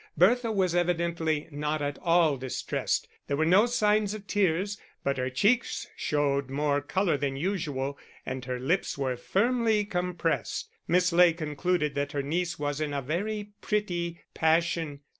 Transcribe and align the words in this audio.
Bertha 0.17 0.51
was 0.51 0.73
evidently 0.73 1.47
not 1.51 1.79
at 1.79 1.99
all 2.01 2.35
distressed; 2.35 3.07
there 3.27 3.37
were 3.37 3.45
no 3.45 3.67
signs 3.67 4.15
of 4.15 4.25
tears, 4.25 4.79
but 5.03 5.19
her 5.19 5.29
cheeks 5.29 5.85
showed 5.95 6.49
more 6.49 6.81
colour 6.81 7.17
than 7.17 7.35
usual, 7.35 7.99
and 8.25 8.43
her 8.45 8.59
lips 8.59 8.97
were 8.97 9.15
firmly 9.15 9.85
compressed; 9.85 10.69
Miss 10.87 11.13
Ley 11.13 11.33
concluded 11.33 11.93
that 11.93 12.13
her 12.13 12.23
niece 12.23 12.57
was 12.57 12.81
in 12.81 12.95
a 12.95 13.01
very 13.03 13.49
pretty 13.61 14.19
passion. 14.33 15.01